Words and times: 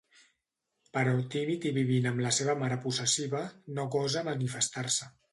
Però 0.97 1.11
tímid 1.33 1.67
i 1.69 1.73
vivint 1.75 2.07
amb 2.11 2.23
la 2.25 2.31
seva 2.37 2.55
mare 2.61 2.77
possessiva, 2.85 3.41
no 3.75 3.85
gosa 3.97 4.25
manifestar-se. 4.31 5.11